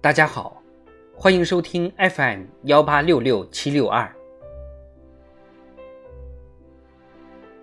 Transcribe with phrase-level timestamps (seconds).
[0.00, 0.62] 大家好，
[1.12, 4.08] 欢迎收听 FM 幺八六六七六二。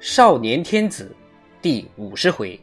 [0.02, 1.16] 少年天子
[1.62, 2.60] 第五十回。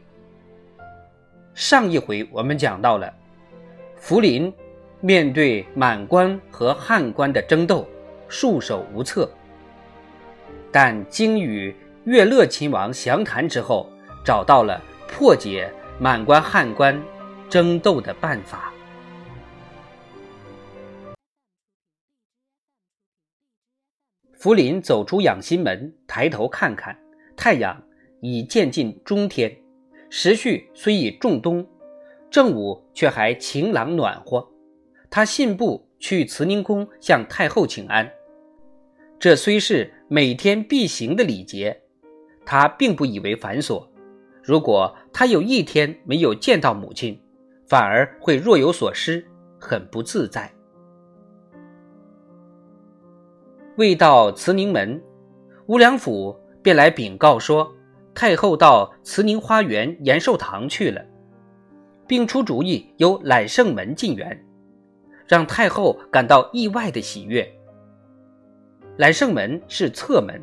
[1.55, 3.11] 上一回我们讲到了，
[3.95, 4.53] 福临
[5.01, 7.87] 面对满官和汉官的争斗，
[8.29, 9.27] 束手无策。
[10.71, 13.89] 但经与乐乐亲王详谈之后，
[14.23, 15.67] 找到了破解
[15.99, 17.01] 满官汉官
[17.49, 18.71] 争斗的办法。
[24.43, 26.93] 福临走出养心门，抬头看看，
[27.33, 27.81] 太阳
[28.19, 29.49] 已渐近中天，
[30.09, 31.65] 时序虽已仲冬，
[32.29, 34.45] 正午却还晴朗暖和。
[35.09, 38.11] 他信步去慈宁宫向太后请安，
[39.17, 41.81] 这虽是每天必行的礼节，
[42.45, 43.87] 他并不以为繁琐。
[44.43, 47.17] 如果他有一天没有见到母亲，
[47.65, 49.25] 反而会若有所失，
[49.57, 50.51] 很不自在。
[53.75, 55.01] 未到慈宁门，
[55.65, 57.73] 吴良辅便来禀告说，
[58.13, 61.03] 太后到慈宁花园延寿堂去了，
[62.05, 64.45] 并出主意由揽胜门进园，
[65.27, 67.51] 让太后感到意外的喜悦。
[68.97, 70.39] 揽胜门是侧门，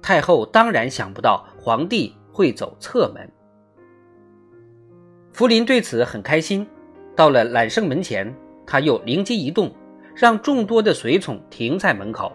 [0.00, 3.30] 太后当然想不到皇帝会走侧门。
[5.34, 6.66] 福临对此很开心，
[7.14, 8.34] 到了揽胜门前，
[8.66, 9.70] 他又灵机一动，
[10.14, 12.32] 让众多的随从停在门口。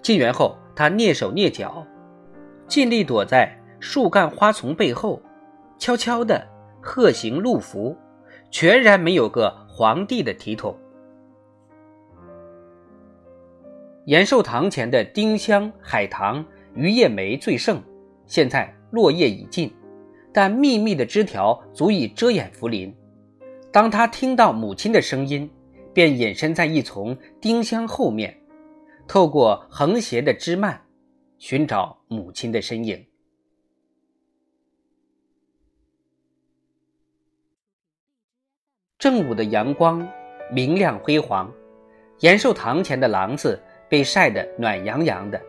[0.00, 1.86] 进园后，他蹑手蹑脚，
[2.66, 5.20] 尽力躲在树干花丛背后，
[5.78, 6.46] 悄悄地
[6.80, 7.96] 鹤行路伏，
[8.50, 10.76] 全然没有个皇帝的体统。
[14.06, 16.42] 延寿堂前的丁香、海棠、
[16.74, 17.82] 榆叶梅最盛，
[18.24, 19.70] 现在落叶已尽，
[20.32, 22.94] 但密密的枝条足以遮掩福林。
[23.70, 25.50] 当他听到母亲的声音，
[25.92, 28.34] 便隐身在一丛丁香后面。
[29.08, 30.82] 透过横斜的枝蔓，
[31.38, 33.06] 寻找母亲的身影。
[38.98, 40.06] 正午的阳光
[40.52, 41.50] 明亮辉煌，
[42.20, 43.58] 延寿堂前的廊子
[43.88, 45.40] 被晒得暖洋洋的。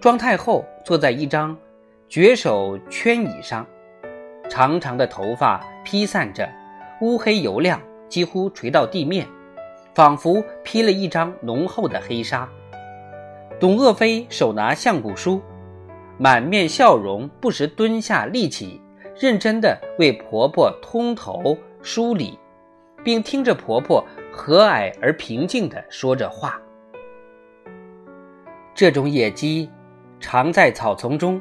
[0.00, 1.58] 庄太后坐在一张
[2.08, 3.66] 绝手圈椅上，
[4.48, 6.48] 长长的头发披散着，
[7.00, 9.26] 乌黑油亮，几乎垂到地面，
[9.92, 12.48] 仿佛披了一张浓厚的黑纱。
[13.58, 15.40] 董鄂妃手拿相簿书，
[16.18, 18.78] 满面笑容，不时蹲下立起，
[19.18, 22.38] 认真地为婆婆通头梳理，
[23.02, 26.60] 并听着婆婆和蔼而平静地说着话。
[28.74, 29.70] 这种野鸡
[30.20, 31.40] 常在草丛中，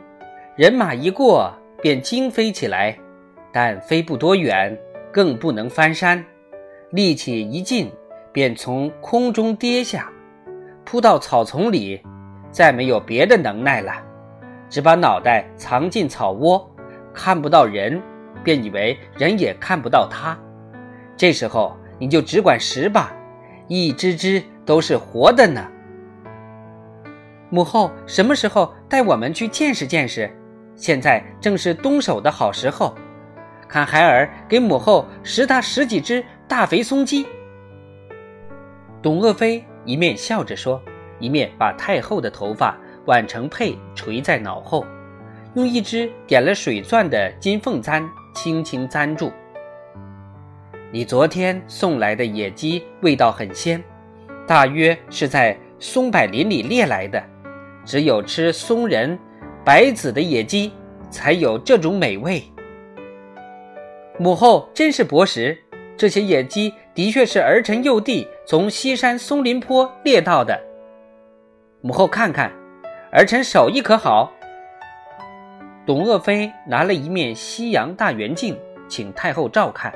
[0.55, 1.51] 人马一过
[1.81, 2.97] 便惊飞起来，
[3.51, 4.77] 但飞不多远，
[5.11, 6.25] 更不能翻山，
[6.91, 7.91] 力气一尽，
[8.31, 10.09] 便从空中跌下。
[10.85, 11.99] 扑到草丛里，
[12.51, 13.91] 再没有别的能耐了，
[14.69, 16.69] 只把脑袋藏进草窝，
[17.13, 18.01] 看不到人，
[18.43, 20.37] 便以为人也看不到它。
[21.17, 23.11] 这时候你就只管拾吧，
[23.67, 25.65] 一只只都是活的呢。
[27.49, 30.29] 母后什么时候带我们去见识见识？
[30.75, 32.93] 现在正是动手的好时候，
[33.67, 37.25] 看孩儿给母后拾他十几只大肥松鸡。
[39.01, 39.63] 董鄂妃。
[39.85, 40.81] 一面笑着说，
[41.19, 42.75] 一面把太后的头发
[43.05, 44.85] 挽成佩垂在脑后，
[45.53, 48.03] 用一只点了水钻的金凤簪
[48.33, 49.31] 轻轻簪住。
[50.91, 53.83] 你昨天送来的野鸡味道很鲜，
[54.47, 57.23] 大约是在松柏林里猎来的，
[57.85, 59.17] 只有吃松仁、
[59.63, 60.71] 白子的野鸡
[61.09, 62.43] 才有这种美味。
[64.17, 65.57] 母后真是博识。
[65.97, 70.61] 这些野鸡的确是儿臣幼弟从西山松林坡猎到的。
[71.81, 72.51] 母后看看，
[73.11, 74.31] 儿臣手艺可好？
[75.83, 78.55] 董鄂妃拿了一面西洋大圆镜，
[78.87, 79.91] 请太后照看。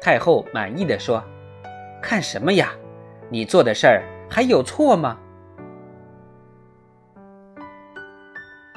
[0.00, 1.22] 太后满意的说
[2.02, 2.72] ：“看什么呀？
[3.30, 5.16] 你做的事儿还有错吗？”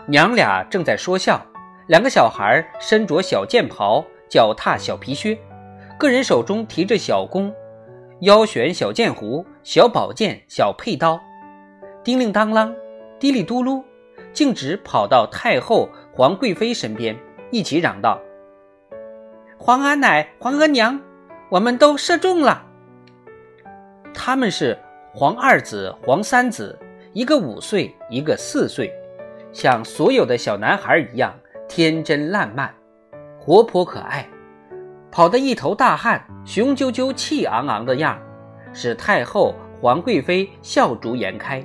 [0.08, 1.44] 娘俩正在说笑，
[1.88, 5.36] 两个小孩身着小剑袍，脚踏小皮靴。
[5.98, 7.54] 个人手中提着小弓，
[8.22, 11.20] 腰悬小剑壶、小宝剑、小佩刀，
[12.04, 12.72] 叮铃当啷，
[13.20, 13.84] 嘀里嘟噜，
[14.32, 17.18] 径直跑到太后皇贵妃身边，
[17.50, 18.22] 一起嚷道
[19.58, 21.02] ：“皇阿奶、皇额娘，
[21.50, 22.64] 我们都射中了！”
[24.14, 24.78] 他们是
[25.12, 26.78] 皇二子、皇三子，
[27.14, 28.94] 一个五岁，一个四岁，
[29.52, 31.34] 像所有的小男孩一样
[31.68, 32.72] 天真烂漫、
[33.40, 34.30] 活泼可爱。
[35.12, 38.18] 跑得一头大汗，雄赳赳、气昂昂的样，
[38.72, 41.62] 使太后、皇贵妃笑逐颜开。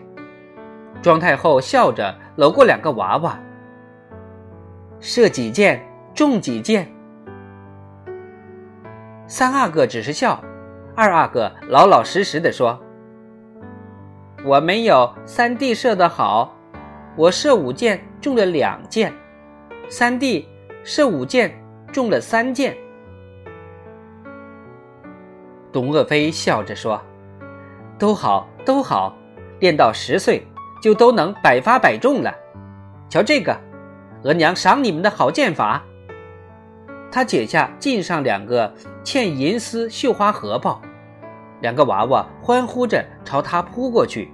[1.00, 3.38] 庄太后笑着搂过两个娃娃，
[4.98, 5.80] 射几箭，
[6.12, 6.92] 中几箭。
[9.28, 10.42] 三阿哥只是笑，
[10.96, 12.80] 二阿哥老老实实的说
[14.44, 16.52] ：“我没有三弟射的好，
[17.16, 19.12] 我射五箭中了两箭，
[19.88, 20.48] 三弟
[20.82, 21.56] 射五箭
[21.92, 22.76] 中了三箭。”
[25.76, 26.98] 董鄂妃笑着说
[28.00, 29.14] ：“都好，都好，
[29.60, 30.42] 练到十岁
[30.80, 32.34] 就都能百发百中了。
[33.10, 33.54] 瞧这个，
[34.22, 35.84] 额娘赏你们的好剑法。”
[37.12, 38.72] 她解下襟上两个
[39.04, 40.80] 嵌银丝绣花荷包，
[41.60, 44.32] 两个娃娃欢呼着朝她扑过去。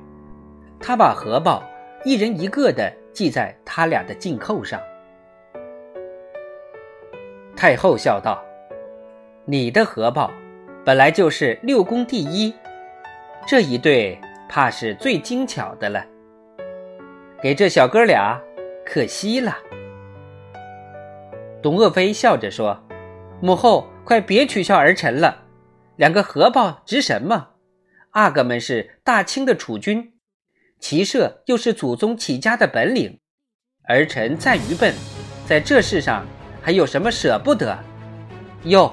[0.79, 1.61] 她把荷包
[2.05, 4.81] 一人一个的系在他俩的襟扣上。
[7.57, 8.41] 太后笑道
[9.45, 10.31] ：“你的荷包。”
[10.85, 12.53] 本来就是六宫第一，
[13.47, 16.05] 这一对怕是最精巧的了。
[17.41, 18.41] 给这小哥俩，
[18.85, 19.57] 可惜了。
[21.63, 22.83] 董鄂妃笑着说
[23.41, 25.45] ：“母后，快别取笑儿臣了。
[25.95, 27.51] 两个荷包值什么？
[28.11, 30.15] 阿哥们是大清的储君，
[30.81, 33.21] 骑射又是祖宗起家的本领。
[33.89, 34.93] 儿臣再愚笨，
[35.47, 36.27] 在这世上
[36.61, 37.79] 还有什么舍不得？
[38.65, 38.93] 哟。”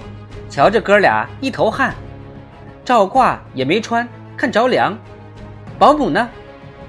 [0.49, 1.93] 瞧这哥俩一头汗，
[2.83, 4.97] 罩褂也没穿，看着凉。
[5.77, 6.27] 保姆呢？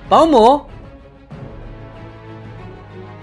[0.09, 0.63] 保姆，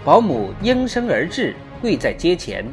[0.06, 2.64] 保姆应声而至，跪在阶前。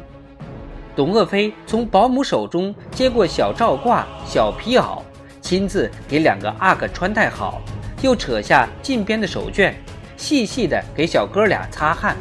[0.94, 5.00] 董鄂妃从保姆手中接过小罩褂、小皮袄，
[5.40, 7.60] 亲自给两个阿哥穿戴好，
[8.02, 9.72] 又扯下近边的手绢，
[10.16, 12.14] 细细的给小哥俩擦汗。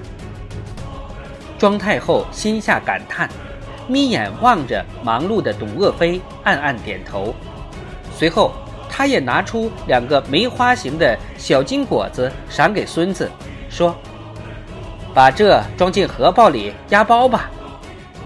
[1.59, 3.29] 庄太后心下感叹。
[3.87, 7.33] 眯眼望着忙碌的董鄂妃，暗暗点头。
[8.15, 8.53] 随后，
[8.89, 13.29] 他也拿出两个梅花形的小金果子，赏给孙子，
[13.69, 13.95] 说
[15.13, 17.49] ：“把这装进荷包里压包吧。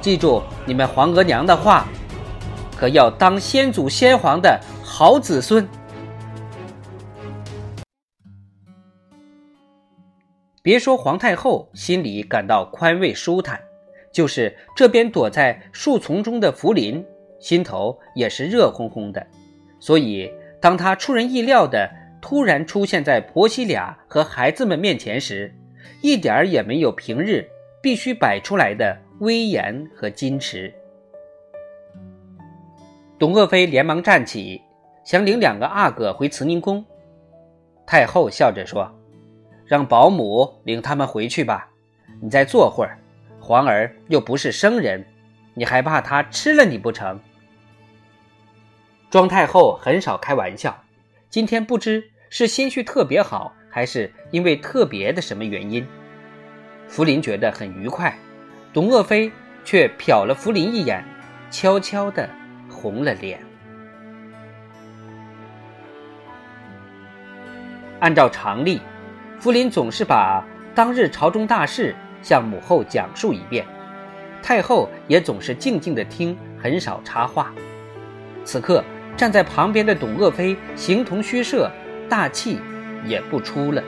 [0.02, 1.88] 记住你们皇额娘的话，
[2.78, 5.68] 可要当先祖先皇的好子孙。”
[10.62, 13.58] 别说皇太后心里感到宽慰舒坦。
[14.18, 17.06] 就是这边躲在树丛中的福临，
[17.40, 19.24] 心头也是热烘烘的。
[19.80, 20.28] 所以，
[20.60, 21.88] 当他出人意料的
[22.20, 25.54] 突然出现在婆媳俩和孩子们面前时，
[26.02, 27.48] 一点儿也没有平日
[27.80, 30.74] 必须摆出来的威严和矜持。
[33.20, 34.60] 董鄂妃连忙站起，
[35.04, 36.84] 想领两个阿哥回慈宁宫。
[37.86, 38.92] 太后笑着说
[39.64, 41.70] ：“让保姆领他们回去吧，
[42.20, 42.98] 你再坐会儿。”
[43.48, 45.06] 皇儿又不是生人，
[45.54, 47.18] 你还怕他吃了你不成？
[49.10, 50.84] 庄太后很少开玩笑，
[51.30, 55.88] 今天不知是心绪特别好，还是因为特别的什么原因，
[56.90, 58.14] 福临觉得很愉快。
[58.74, 59.32] 董鄂妃
[59.64, 61.02] 却瞟了福临一眼，
[61.50, 62.30] 悄悄的
[62.70, 63.40] 红了脸。
[68.02, 68.82] 按照常例，
[69.40, 70.46] 福临总是把
[70.76, 71.96] 当日朝中大事。
[72.28, 73.66] 向母后讲述一遍，
[74.44, 77.54] 太后也总是静静的听，很少插话。
[78.44, 78.84] 此刻
[79.16, 81.72] 站在旁边的董鄂妃形同虚设，
[82.10, 82.60] 大气
[83.06, 83.82] 也不出了。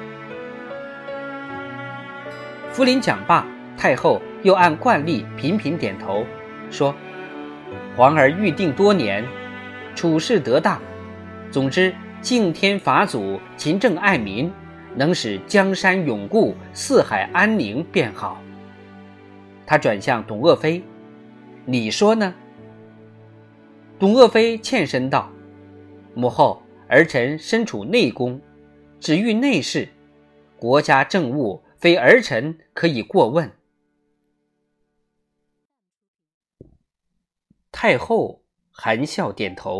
[2.71, 6.25] 福临讲罢，太后又按惯例频频点头，
[6.71, 6.95] 说
[7.97, 9.21] ：“皇儿预定多年，
[9.95, 10.79] 处事得当，
[11.51, 14.49] 总之敬天法祖，勤政爱民。”
[14.95, 18.41] 能使江山永固，四海安宁便好。
[19.65, 20.83] 他转向董鄂妃
[21.65, 22.33] ：“你说呢？”
[23.99, 25.29] 董鄂妃欠身道
[26.15, 28.41] ：“母后，儿臣身处内宫，
[28.99, 29.87] 只欲内事，
[30.57, 33.49] 国家政务非儿臣可以过问。”
[37.71, 38.41] 太后
[38.71, 39.77] 含笑点头，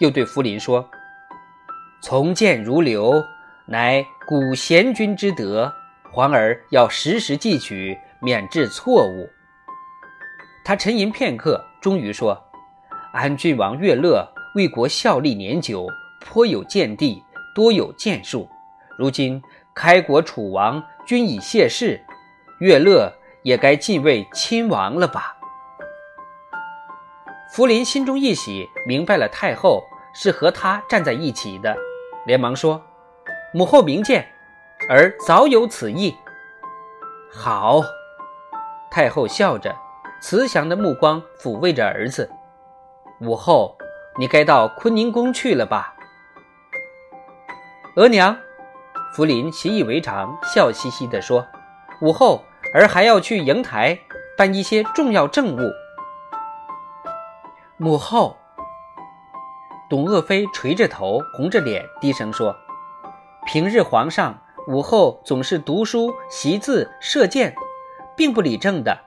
[0.00, 0.90] 又对福临说
[2.02, 3.22] ：“从谏如流。”
[3.68, 5.72] 乃古贤君之德，
[6.10, 9.30] 皇儿要时时记取，免致错误。
[10.64, 12.36] 他沉吟片刻，终于说
[13.14, 15.86] ：“安郡王乐乐为国效力年久，
[16.20, 17.22] 颇有见地，
[17.54, 18.48] 多有建树。
[18.98, 19.40] 如今
[19.72, 22.04] 开国楚王均已谢世，
[22.58, 23.12] 乐乐
[23.44, 25.36] 也该敬畏亲王了吧？”
[27.54, 31.76] 福临心中一喜，明白了太后是和他站在一起的，
[32.26, 32.82] 连忙说。
[33.56, 34.28] 母后明鉴，
[34.90, 36.14] 儿早有此意。
[37.32, 37.80] 好，
[38.90, 39.74] 太后笑着，
[40.20, 42.30] 慈祥的目光抚慰着儿子，
[43.18, 43.74] 午后
[44.18, 45.94] 你该到坤宁宫去了吧？”
[47.96, 48.36] 额娘，
[49.14, 51.46] 福临习以为常，笑嘻嘻地说
[52.02, 52.44] ：“午后
[52.74, 53.98] 儿还要去瀛台
[54.36, 55.60] 办一些重要政务。”
[57.80, 58.36] 母后，
[59.88, 62.54] 董鄂妃垂着头，红着脸，低声说
[63.46, 67.54] ：“平日皇上午后总是读书、习字、射箭，
[68.16, 68.98] 并不理政的。”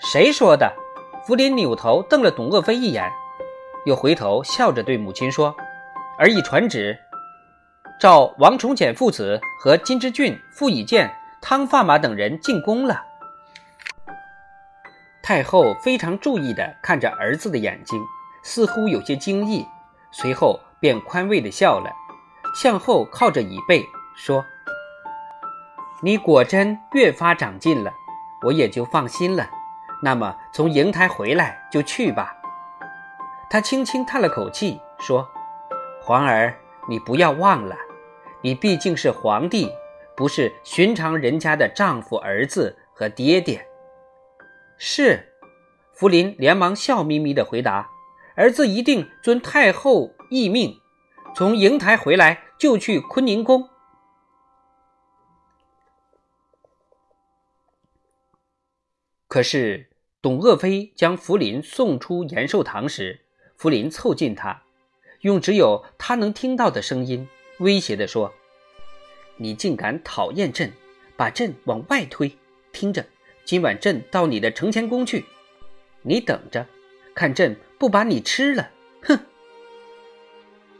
[0.00, 0.72] 谁说的？
[1.26, 3.12] 福临扭头瞪了董鄂妃一眼，
[3.84, 5.54] 又回头笑着对母亲说
[6.18, 6.98] ：“儿已传旨，
[8.00, 13.04] 召王崇简父子和金之俊、傅以渐、汤发马等人进宫了。”
[15.22, 18.00] 太后非常注意地看着儿子的眼睛，
[18.42, 19.66] 似乎有些惊异，
[20.12, 21.90] 随后便宽慰地笑了，
[22.60, 24.44] 向后靠着椅背说
[26.02, 27.92] ：“你果真越发长进了，
[28.44, 29.48] 我也就放心了。
[30.02, 32.36] 那么从瀛台回来就去吧。”
[33.48, 35.24] 他轻轻叹了口气说
[36.02, 36.52] ：“皇儿，
[36.88, 37.76] 你不要忘了，
[38.42, 39.70] 你毕竟是皇帝，
[40.16, 43.64] 不是寻常人家的丈夫、儿子和爹爹。”
[44.76, 45.32] 是，
[45.92, 47.88] 福临连忙笑眯眯地回答
[48.34, 50.80] ：“儿子一定遵太后懿命，
[51.36, 53.68] 从瀛台回来就去坤宁宫。”
[59.28, 63.20] 可是，董鄂妃将福临送出延寿堂时，
[63.56, 64.62] 福临凑近他，
[65.20, 68.32] 用只有他能听到的声音威胁地说
[69.36, 70.72] ：“你竟敢讨厌朕，
[71.16, 72.36] 把朕往外推！
[72.72, 73.06] 听着。”
[73.44, 75.24] 今晚朕到你的承乾宫去，
[76.02, 76.66] 你等着，
[77.14, 78.70] 看朕不把你吃了！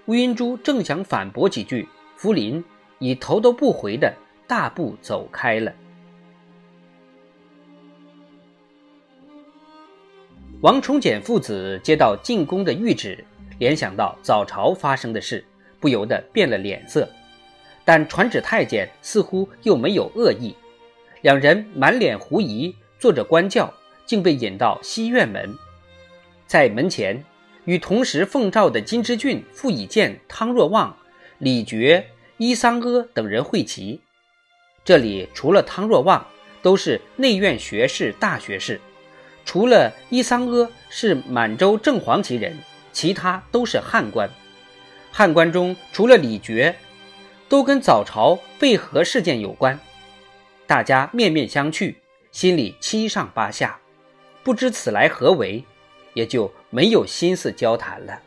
[0.08, 1.86] 乌云珠正想反驳几句，
[2.16, 2.64] 福临
[2.98, 4.10] 已头都不回的
[4.46, 5.70] 大步走开了。
[10.62, 13.22] 王重简父子接到进宫的谕旨，
[13.58, 15.44] 联想到早朝发生的事，
[15.78, 17.06] 不由得变了脸色，
[17.84, 20.56] 但传旨太监似乎又没有恶意。
[21.20, 23.70] 两人满脸狐疑，坐着官轿，
[24.06, 25.54] 竟被引到西院门。
[26.46, 27.22] 在门前，
[27.68, 30.96] 与同时奉诏的金之俊、傅以渐、汤若望、
[31.36, 32.02] 李珏、
[32.38, 34.00] 伊桑阿等人会齐。
[34.86, 36.26] 这里除了汤若望，
[36.62, 38.78] 都是内院学士、大学士；
[39.44, 42.56] 除了伊桑阿是满洲正黄旗人，
[42.90, 44.30] 其他都是汉官。
[45.12, 46.74] 汉官中，除了李珏，
[47.50, 49.78] 都跟早朝被和事件有关。
[50.66, 51.94] 大家面面相觑，
[52.32, 53.78] 心里七上八下，
[54.42, 55.62] 不知此来何为，
[56.18, 58.20] 也就没有心思交谈了。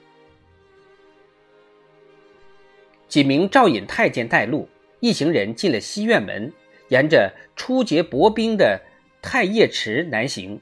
[3.10, 4.70] 几名赵引太监带路，
[5.02, 6.54] 一行人进了西院门，
[6.88, 8.80] 沿着初结薄冰的
[9.22, 10.62] 太液池南行，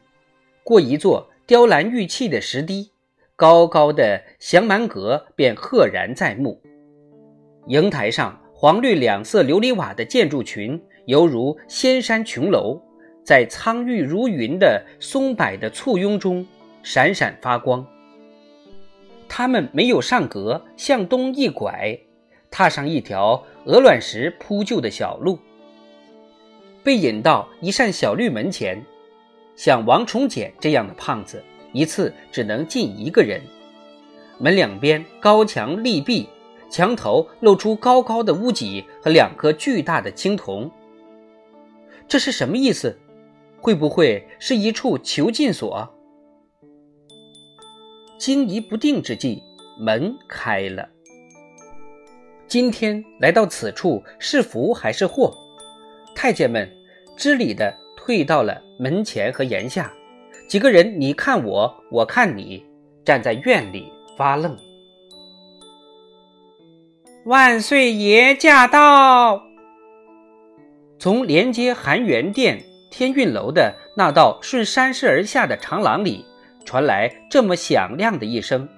[0.64, 2.90] 过一座雕栏玉砌的石堤，
[3.36, 6.60] 高高的降满阁便赫然在目。
[7.68, 10.82] 瀛台上黄绿两色琉璃瓦的建筑群。
[11.06, 12.80] 犹如仙山琼楼，
[13.24, 16.46] 在苍郁如云的松柏的簇拥中
[16.92, 17.86] 闪闪发光。
[19.28, 21.96] 他们没有上阁，向东一拐，
[22.50, 25.38] 踏上一条鹅卵石铺就的小路，
[26.84, 28.84] 被引到一扇小绿门前。
[29.56, 31.44] 像王重简这样的胖子，
[31.74, 33.40] 一次只能进一个人。
[34.40, 36.28] 门两边高墙立壁，
[36.72, 40.72] 墙头露出高高的屋脊和两颗巨大的青铜。
[42.08, 42.98] 这是什么意思？
[43.62, 45.88] 会不会是一处囚禁所？
[48.20, 49.42] 惊疑不定之际，
[49.80, 50.88] 门开了。
[52.48, 55.34] 今天来到此处是福还是祸？
[56.14, 56.70] 太监们
[57.16, 59.94] 知礼的退到了门前和檐下，
[60.50, 62.62] 几个人你看我，我看你，
[63.06, 64.58] 站在院里发愣。
[67.24, 69.42] 万岁爷驾到！
[71.00, 72.62] 从连接含元殿、
[72.92, 76.26] 天运楼的那道顺山势而下的长廊里
[76.70, 78.70] 传来这么响亮的一声，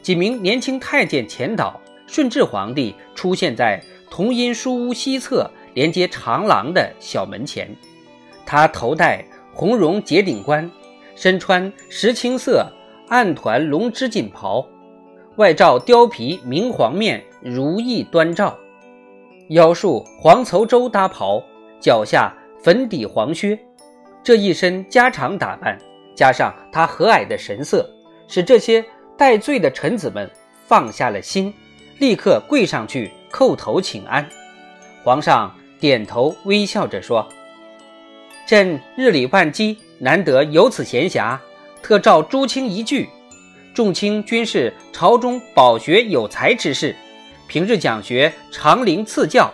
[0.00, 3.78] 几名年轻太监前导，顺治皇帝出现在
[4.10, 7.68] 同音书屋西侧连接长廊的小门前。
[8.46, 9.22] 他头戴
[9.52, 10.70] 红绒结顶冠，
[11.14, 12.66] 身穿石青色
[13.08, 14.66] 暗团龙织锦袍，
[15.36, 18.58] 外罩貂皮明黄面，如意端照，
[19.50, 21.44] 腰束黄绸周搭袍。
[21.78, 23.58] 脚下粉底黄靴，
[24.22, 25.78] 这一身家常打扮，
[26.14, 27.88] 加上他和蔼的神色，
[28.28, 28.84] 使这些
[29.16, 30.30] 戴罪的臣子们
[30.66, 31.52] 放下了心，
[31.98, 34.26] 立刻跪上去叩头请安。
[35.02, 37.28] 皇上点头微笑着说
[38.46, 41.38] ：“朕日理万机，难得有此闲暇，
[41.82, 43.08] 特召朱清一聚，
[43.74, 46.94] 众卿均是朝中饱学有才之士，
[47.48, 49.52] 平日讲学长龄赐教。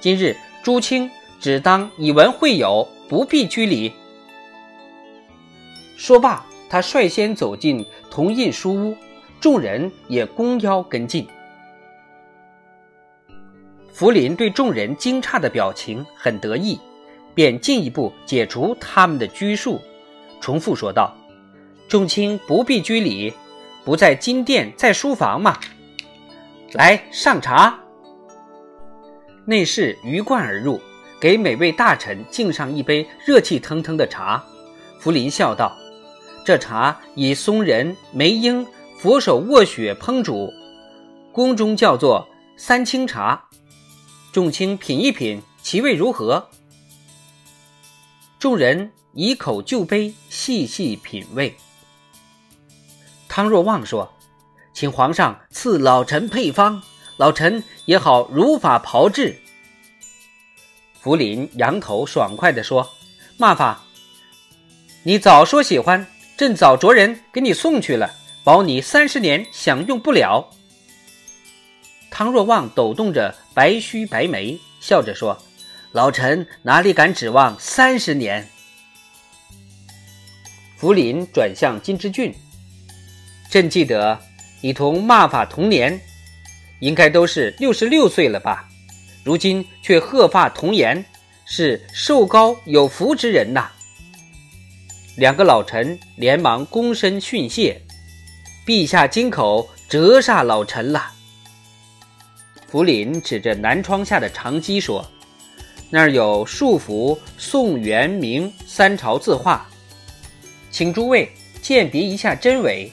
[0.00, 3.92] 今日朱清只当以文会友，不必拘礼。”
[6.02, 8.96] 说罢，他率先走进铜印书屋，
[9.40, 11.24] 众人也弓腰跟进。
[13.92, 16.76] 福临对众人惊诧的表情很得意，
[17.36, 19.80] 便进一步解除他们的拘束，
[20.40, 21.16] 重复说道
[21.86, 23.32] ：“众卿不必拘礼，
[23.84, 25.56] 不在金殿，在书房嘛。
[26.72, 27.78] 来上茶。”
[29.46, 30.80] 内侍鱼贯而入，
[31.20, 34.44] 给每位大臣敬上一杯热气腾腾的茶。
[34.98, 35.76] 福临笑道
[36.44, 38.66] ：“这茶以松仁、梅英、
[38.98, 40.52] 佛手卧雪烹煮，
[41.32, 43.48] 宫中叫做三清茶。”
[44.32, 46.48] 众卿品一品，其味如何？
[48.38, 51.54] 众人以口就杯，细细品味。
[53.28, 54.12] 汤若望说
[54.74, 56.82] ：“请皇上赐老臣配方，
[57.18, 59.38] 老臣也好如法炮制。”
[61.00, 62.88] 福临扬头爽快地说
[63.36, 63.84] ：“骂法，
[65.02, 68.12] 你早说喜欢，朕早着人给你送去了，
[68.42, 70.50] 保你三十年享用不了。”
[72.10, 75.40] 汤若望抖动着白须白眉，笑着说
[75.92, 78.46] ：“老臣哪里敢指望三十年？”
[80.76, 82.34] 福临转向金之俊
[83.48, 84.18] ：“朕记得
[84.60, 85.98] 你同骂法同年，
[86.80, 88.68] 应该都是六十六岁了吧？
[89.24, 91.04] 如今却鹤发童颜，
[91.44, 93.70] 是寿高有福之人呐！”
[95.16, 97.80] 两个老臣连忙躬身训谢
[98.66, 101.12] ：“陛下金口，折煞老臣了。”
[102.66, 105.06] 福临指着南窗下的长机说
[105.90, 109.68] ：“那儿有数幅宋、元、明三朝字画，
[110.70, 112.90] 请诸位鉴别一下真伪。”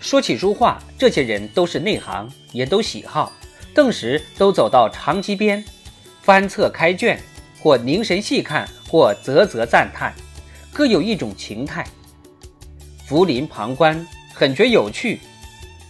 [0.00, 3.30] 说起书画，这些人都是内行，也都喜好，
[3.74, 5.62] 顿时都走到长机边，
[6.22, 7.22] 翻册开卷，
[7.64, 10.12] 或凝神细看，或啧啧赞叹，
[10.70, 11.82] 各有一种情态。
[13.06, 15.18] 福临旁观，很觉有趣。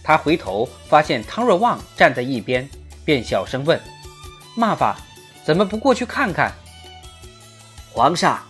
[0.01, 2.65] 他回头发现汤若望站在一边，
[3.03, 3.77] 便小声问
[4.55, 4.97] ：“骂法，
[5.43, 6.53] 怎么不过去看看？”
[7.91, 8.41] 皇上，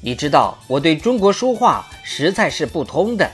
[0.00, 3.28] 你知道我对中国书画实在是不通的。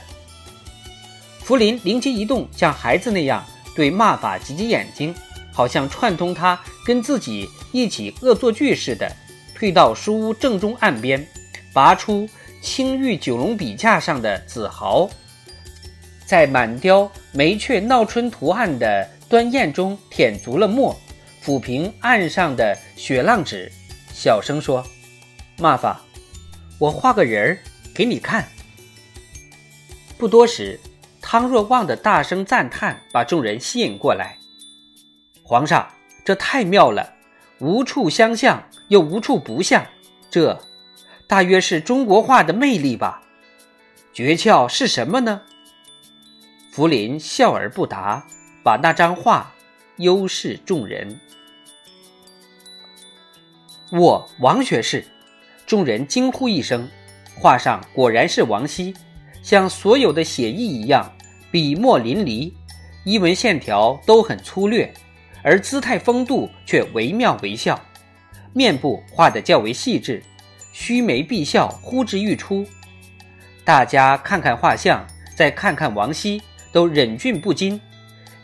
[1.43, 3.45] 福临灵机一动，像孩子那样
[3.75, 5.13] 对骂法挤挤眼睛，
[5.53, 9.15] 好像串通他跟自己一起恶作剧似的，
[9.57, 11.27] 退到书屋正中岸边，
[11.73, 12.29] 拔出
[12.61, 15.09] 青玉九龙笔架上的紫毫。
[16.27, 20.95] 在满雕梅雀闹春图案的端砚中舔足了墨，
[21.43, 23.71] 抚平岸上的雪浪纸，
[24.13, 24.85] 小声说
[25.57, 26.01] ：“骂法，
[26.77, 27.57] 我画个人儿
[27.95, 28.47] 给你看。”
[30.19, 30.79] 不多时，
[31.19, 34.37] 汤若望的大声赞叹把众人吸引过来。
[35.41, 35.87] 皇上，
[36.23, 37.11] 这太妙了，
[37.59, 39.85] 无处相像又无处不像，
[40.29, 40.59] 这
[41.25, 43.23] 大约是中国画的魅力吧？
[44.13, 45.41] 诀窍是什么呢？
[46.71, 48.25] 福临笑而不答，
[48.63, 49.51] 把那张画
[49.97, 51.19] 优视众人。
[53.91, 55.05] 我王学士，
[55.65, 56.87] 众人惊呼一声。
[57.39, 58.93] 画上果然是王羲，
[59.43, 61.11] 像所有的写意一样，
[61.51, 62.51] 笔墨淋漓，
[63.03, 64.91] 衣纹线条都很粗略，
[65.43, 67.79] 而姿态风度却惟妙惟肖。
[68.53, 70.23] 面部画得较为细致，
[70.71, 72.65] 须眉碧笑呼之欲出。
[73.63, 76.41] 大家看看画像，再看看王羲。
[76.69, 77.79] 都忍俊不禁，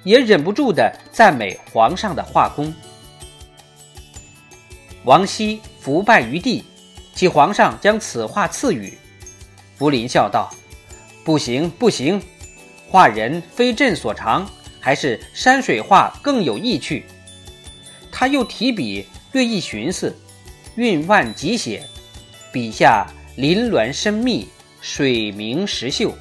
[0.04, 2.74] 也忍不住的赞美皇上的画工。
[5.04, 6.64] 王羲伏拜于地，
[7.14, 8.98] 其皇上将此画赐予。
[9.76, 10.50] 福临笑道
[11.24, 12.20] ：“不行，不行，
[12.90, 14.50] 画人非朕所长，
[14.84, 17.06] 还是山水画更有意趣。”
[18.12, 20.14] 他又提笔略一寻思，
[20.76, 21.82] 韵万急写，
[22.52, 24.48] 笔下林峦深密，
[24.82, 26.14] 水明石秀，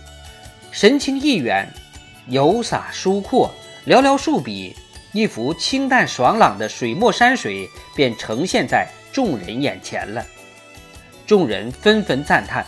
[0.70, 1.68] 神情意远。
[2.28, 3.52] 游洒疏阔，
[3.84, 4.76] 寥寥数笔，
[5.12, 10.24] 一幅清淡爽朗的水墨山水便呈现在众人眼前了。
[11.26, 12.64] 众人纷纷赞叹：“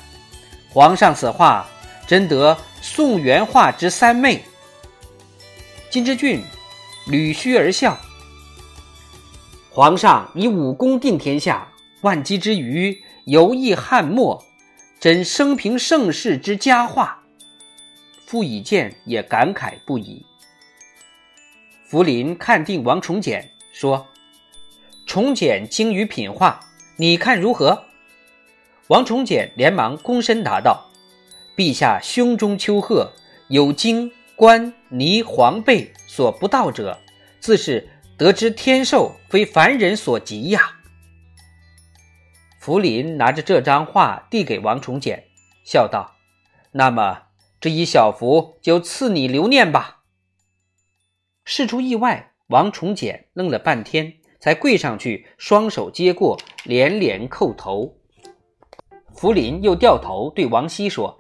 [0.68, 1.66] 皇上此画
[2.04, 4.42] 真得宋元画之三昧。”
[5.94, 6.42] 金之俊
[7.06, 7.96] 捋须而笑
[9.70, 11.68] ：“皇上以武功定天下，
[12.00, 14.44] 万机之余游弋翰墨，
[14.98, 17.22] 真生平盛世之佳话。”
[18.26, 20.26] 傅以渐也感慨不已。
[21.86, 24.04] 福临看定王重简，说
[25.06, 26.58] ：“重简精于品画，
[26.96, 27.84] 你看如何？”
[28.90, 30.90] 王重简连忙躬身答道
[31.56, 33.12] ：“陛下胸中丘壑，
[33.46, 36.98] 有精官泥黄贝所不到者，
[37.40, 40.80] 自是得知天寿，非凡人所及呀。”
[42.58, 45.24] 福临拿着这张画递给王崇简，
[45.64, 46.16] 笑道
[46.72, 47.24] ：“那么
[47.60, 50.02] 这一小幅就赐你留念吧。”
[51.44, 57.96] 事出意外，王崇简愣了半天，才跪上去，双手接过，连连叩头。
[59.14, 61.18] 福临又掉头对王熙说：“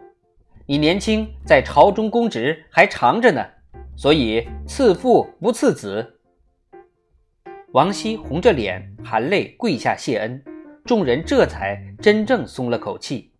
[0.66, 3.44] 你年轻，在朝中公职还长着呢，
[3.94, 6.20] 所以赐父不赐子。”
[7.72, 10.42] 王熙红着脸，含泪跪下谢恩。
[10.86, 13.30] 众人这才真正松了口气。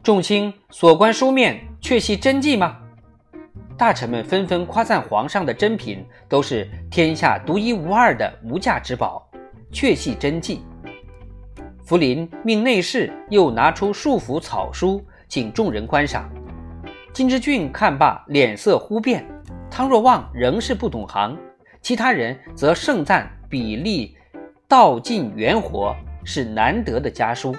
[0.00, 2.78] 众卿所观书面，确系真迹吗？
[3.76, 9.28] 大臣们纷纷夸赞皇上的珍品都是天下独一无二的无价之宝，
[9.72, 10.62] 确系真迹。
[11.84, 16.30] 福临命内侍又拿出数幅草书，请众人观赏。
[17.12, 19.26] 金之俊看罢，脸色忽变。
[19.70, 21.36] 汤若望仍是不懂行，
[21.80, 24.16] 其他人则盛赞比例。
[24.68, 27.54] 道尽元活是难得的家书。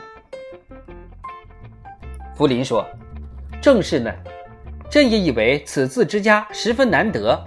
[2.36, 2.86] 福临说
[3.62, 4.14] ：“正是呢，
[4.92, 7.42] 朕也以为此字之家十分难得。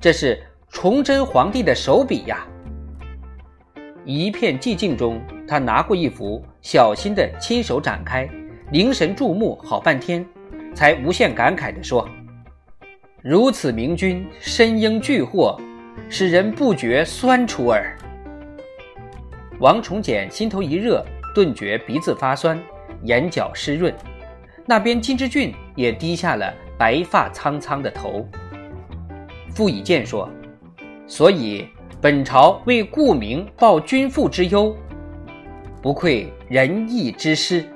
[0.00, 2.46] 这是崇祯皇帝的手笔呀。”
[4.06, 8.28] 一片寂静中，他拿过一幅，小心的亲手展开，
[8.72, 10.24] 凝神注目好半天，
[10.76, 12.08] 才无限感慨地说
[13.20, 15.60] ：“如此明君，身应巨货，
[16.08, 17.98] 使人不觉酸楚耳。”
[19.58, 21.04] 王崇简心头一热，
[21.34, 22.56] 顿觉鼻子发酸，
[23.02, 23.92] 眼角湿润。
[24.64, 28.24] 那边金之俊也低下了白发苍苍的头。
[29.48, 30.30] 傅以渐说
[31.08, 31.66] ：“所以
[32.00, 34.76] 本朝为顾明报君父之忧，
[35.82, 37.68] 不愧仁义之师。”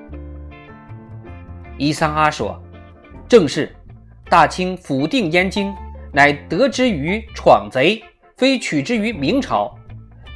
[1.76, 2.60] 伊桑阿说
[3.28, 3.74] ：“正是，
[4.28, 5.74] 大清府定燕京，
[6.12, 8.02] 乃得之于闯贼，
[8.36, 9.74] 非取之于明朝。”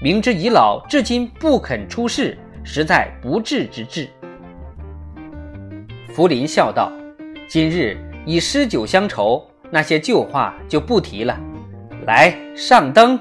[0.02, 4.08] 明之已老，至今不肯出仕，实在不智之至。
[6.08, 6.92] 福临笑道
[7.48, 11.38] ：“今日以诗酒相酬，那些旧话就不提了。
[12.06, 13.18] 来上灯。”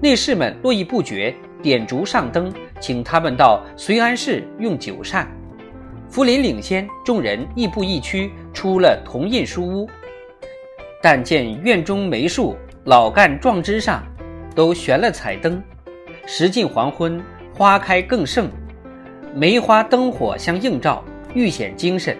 [0.00, 5.30] 内侍们络绎不绝，点烛上灯，请他们到随安室用酒膳。
[6.10, 9.88] 福临领先，众人亦步亦趋，出了铜印书屋。
[11.00, 14.04] 但见院中梅树老干壮枝上。
[14.52, 15.62] 都悬了彩灯，
[16.26, 17.22] 时近黄昏，
[17.54, 18.50] 花开更盛，
[19.32, 22.16] 梅花灯火相映照，愈显精神。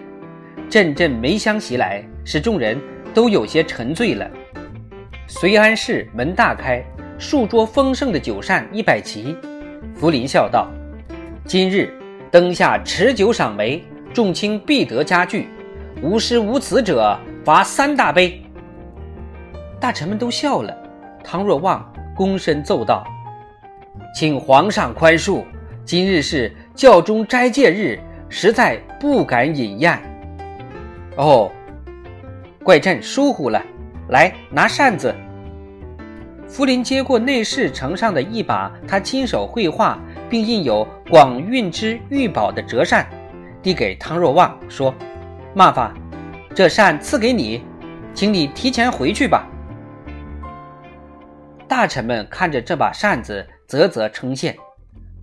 [0.69, 2.79] 阵阵梅香袭来，使众人
[3.13, 4.31] 都有些沉醉了。
[5.27, 6.81] 随安室门大开，
[7.19, 9.35] 数桌丰盛的酒膳一摆齐。
[9.93, 10.71] 福临笑道
[11.45, 11.93] ：“今日
[12.31, 15.49] 灯下持酒赏梅，众卿必得佳句。
[16.01, 18.41] 无诗无词者，罚三大杯。”
[19.81, 20.75] 大臣们都笑了。
[21.23, 21.85] 汤若望。
[22.13, 23.03] 躬身奏道
[24.13, 25.43] ：“请皇上宽恕，
[25.83, 27.97] 今日是教中斋戒日，
[28.29, 29.97] 实在不敢饮宴。”
[31.15, 31.49] 哦，
[32.63, 33.59] 怪朕疏忽了。
[34.09, 35.15] 来，拿扇子。
[36.47, 39.97] 福临接过内侍呈上的一把他亲手绘画
[40.31, 43.05] 并印有“广运之玉宝”的折扇，
[43.61, 44.95] 递给汤若望，说
[45.53, 45.93] ：“麻烦，
[46.55, 47.61] 这扇赐给你，
[48.13, 49.45] 请你提前回去吧。”
[51.67, 54.55] 大臣们看着这把扇子，啧啧称羡。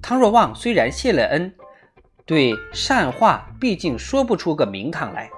[0.03, 1.51] 汤若望虽然谢了恩，
[2.27, 5.31] 对善画毕竟说不出个名堂来，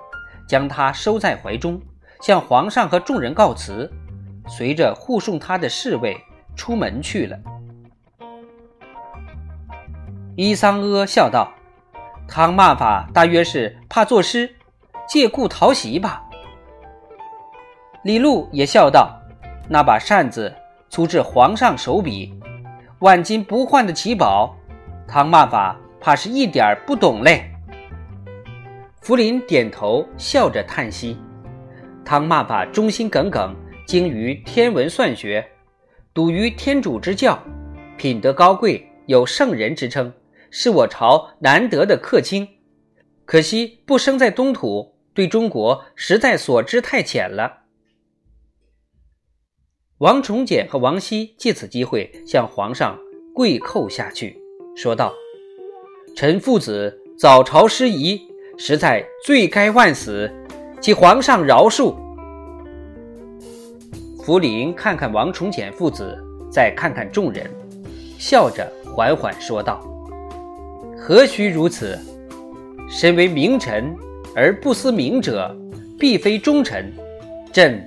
[0.48, 1.80] 将它收在怀中，
[2.20, 3.88] 向皇上和众人告辞，
[4.48, 6.16] 随着护送他的侍卫
[6.56, 7.38] 出门去了。
[10.42, 11.53] 伊桑阿笑道
[12.26, 14.50] ：“汤骂法大约是怕作诗，
[15.07, 16.24] 借故讨喜吧。”
[18.05, 19.20] 李禄也笑道
[19.68, 20.50] ：“那把扇子。”
[20.88, 22.33] 粗至皇上手笔，
[23.00, 24.57] 万金不换的奇宝，
[25.07, 27.53] 汤骂法怕是一点不懂嘞。
[29.03, 31.18] 福临点头，笑着叹息
[32.03, 33.55] ：“汤骂法忠心耿耿，
[33.87, 35.46] 精于天文算学，
[36.14, 37.38] 笃于天主之教，
[37.98, 40.11] 品德高贵，有圣人之称，
[40.50, 42.48] 是我朝难得的客卿。
[43.24, 47.58] 可惜不生在东土，对中国实在所知太浅了。”
[49.98, 52.98] 王崇简和王熙借此机会向皇上
[53.34, 54.38] 跪叩下去，
[54.74, 55.12] 说道
[56.16, 58.18] ：“臣父子早朝失仪，
[58.56, 60.32] 实在罪该万死，
[60.80, 61.94] 请皇上饶恕。”
[64.24, 66.18] 福临看看王崇简父子，
[66.50, 67.48] 再看看众人，
[68.18, 69.80] 笑着缓缓说道
[71.02, 71.98] ：“何须如此？
[72.86, 73.96] 身为名臣
[74.36, 75.50] 而不思明者，
[75.98, 76.92] 必非忠臣。
[77.50, 77.82] 朕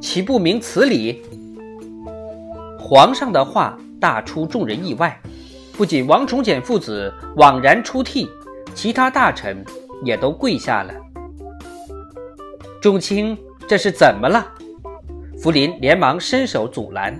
[0.00, 1.22] 岂不明此理？”
[2.80, 5.20] 皇上的话大出众人意外，
[5.74, 8.26] 不仅王崇简父子惘然出涕，
[8.74, 9.62] 其他大臣
[10.02, 10.94] 也都跪下了。
[12.80, 13.36] 众卿，
[13.68, 14.42] 这是怎么了？
[15.38, 17.14] 福临连忙伸手阻拦。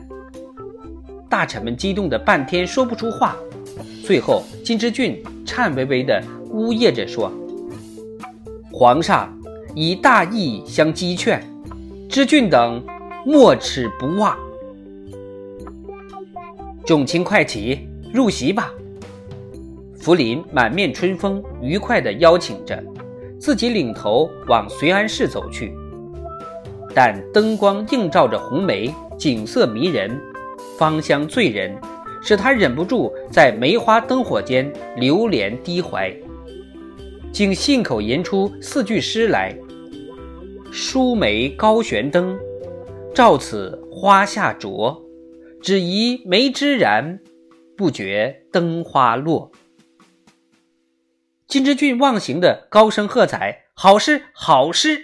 [1.29, 3.37] 大臣们激动的半天说不出话，
[4.07, 7.31] 最后金之俊颤巍巍的呜咽着说
[8.73, 9.29] ：“皇上
[9.75, 11.43] 以大义相激劝，
[12.09, 12.83] 知俊等
[13.27, 14.37] 莫齿不忘。”
[16.85, 18.73] 众卿快起，入席吧。
[19.99, 22.83] 福临满面春风，愉快地邀请着，
[23.39, 25.75] 自己领头往随安室走去。
[26.95, 30.21] 但灯光映照着红梅，景色迷人，
[30.79, 31.75] 芳香醉人，
[32.25, 36.11] 使他忍不住在梅花灯火间流连低怀，
[37.31, 39.55] 竟信口吟出四句诗来
[40.73, 42.39] ：“疏梅高悬灯，
[43.15, 45.01] 照此花下灼。”
[45.61, 47.21] 只疑梅枝燃，
[47.77, 49.51] 不觉灯花落。
[51.47, 54.99] 金之俊忘形的高声喝彩：“好诗，好诗！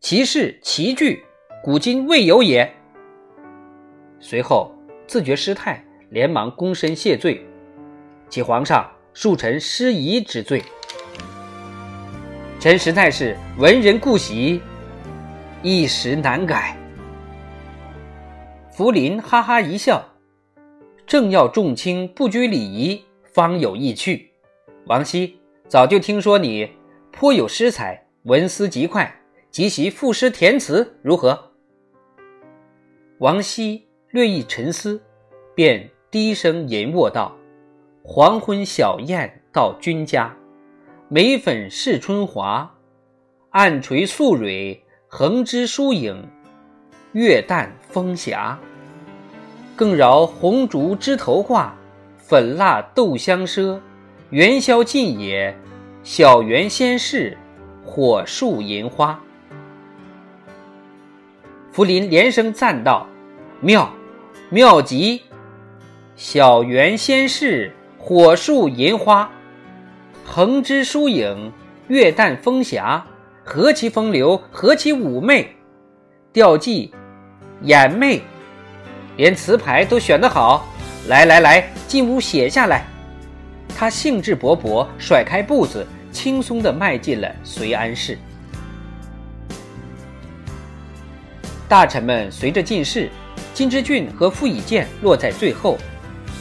[0.00, 1.24] 其事其句，
[1.64, 2.72] 古今未有也。”
[4.20, 4.72] 随后
[5.06, 7.44] 自觉失态，连忙躬身谢罪
[8.30, 10.62] ：“启皇上，恕臣失仪之罪。
[12.60, 14.60] 臣实在是文人故习，
[15.62, 16.76] 一时难改。”
[18.70, 20.04] 福临哈哈一笑，
[21.06, 24.30] 正要重卿不拘礼仪，方有意趣。
[24.84, 26.70] 王熙早就听说你
[27.10, 29.12] 颇有诗才，文思极快，
[29.50, 31.52] 即席赋诗填词如何？
[33.18, 35.02] 王熙略一沉思，
[35.54, 37.36] 便低声吟卧道
[38.02, 40.34] ：“黄昏小雁到君家，
[41.08, 42.74] 眉粉试春华，
[43.50, 46.26] 暗垂素蕊，横枝疏影。”
[47.12, 48.58] 月淡风霞，
[49.76, 51.76] 更饶红烛枝头挂，
[52.16, 53.78] 粉蜡斗香赊。
[54.30, 55.54] 元宵近也，
[56.02, 57.36] 小园先试，
[57.84, 59.22] 火树银花。
[61.70, 63.06] 福临连声赞道
[63.60, 63.92] ：“妙，
[64.48, 65.20] 妙极！
[66.16, 69.30] 小园先试，火树银花，
[70.24, 71.52] 横枝疏影，
[71.88, 73.04] 月淡风霞，
[73.44, 75.54] 何其风流，何其妩媚！
[76.32, 76.90] 调记。”
[77.64, 78.22] 眼媚，
[79.18, 80.66] 连词牌都选得好。
[81.08, 82.86] 来来来，进屋写下来。
[83.76, 88.16] 他兴致勃勃，甩开步子，轻松地迈进了随安室。
[91.68, 93.10] 大臣们随着进士，
[93.52, 95.76] 金之俊和傅以渐落在最后。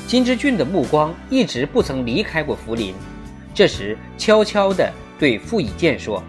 [0.07, 2.93] 金之俊的目光一直不曾离开过福临，
[3.53, 6.23] 这时悄悄地对傅以渐说：“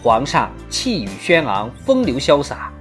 [0.00, 2.72] 皇上气宇轩昂，风流潇洒。”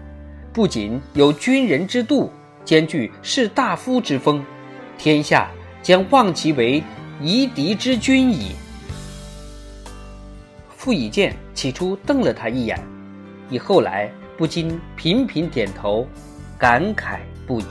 [0.54, 2.32] 不仅有军人之度，
[2.64, 4.46] 兼具士大夫之风，
[5.00, 5.50] 天下
[5.82, 6.84] 将望其为
[7.20, 8.52] 夷狄之君矣。
[10.78, 12.80] 傅以渐起初瞪了他一眼，
[13.50, 16.08] 以后来不禁频频点头，
[16.60, 17.66] 感慨不已。